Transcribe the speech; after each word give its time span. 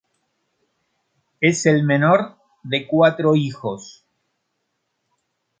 Es 1.41 1.67
el 1.67 1.83
menor 1.83 2.35
de 2.63 2.87
cuatro 2.87 3.35
hijos. 3.35 4.03